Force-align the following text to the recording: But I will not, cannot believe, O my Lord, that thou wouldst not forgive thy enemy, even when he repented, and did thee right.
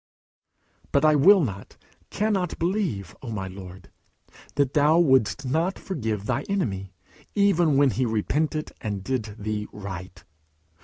But 0.91 1.05
I 1.05 1.13
will 1.13 1.41
not, 1.43 1.77
cannot 2.09 2.57
believe, 2.57 3.15
O 3.21 3.29
my 3.29 3.47
Lord, 3.47 3.91
that 4.55 4.73
thou 4.73 4.97
wouldst 4.97 5.45
not 5.45 5.77
forgive 5.77 6.25
thy 6.25 6.41
enemy, 6.49 6.91
even 7.35 7.77
when 7.77 7.91
he 7.91 8.07
repented, 8.07 8.71
and 8.81 9.03
did 9.03 9.35
thee 9.37 9.67
right. 9.71 10.23